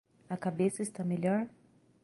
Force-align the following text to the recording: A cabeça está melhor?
A 0.31 0.35
cabeça 0.35 0.81
está 0.81 1.03
melhor? 1.03 1.47